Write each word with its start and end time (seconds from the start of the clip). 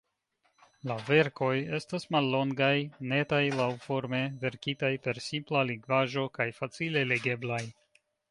La 0.91 0.95
verkoj 1.09 1.49
estas 1.79 2.07
mallongaj, 2.15 2.71
netaj 3.11 3.41
laŭforme, 3.59 4.23
verkitaj 4.45 4.91
per 5.05 5.21
simpla 5.27 5.63
lingvaĵo 5.73 6.27
kaj 6.39 6.51
facile 6.63 7.05
legeblaj. 7.13 7.63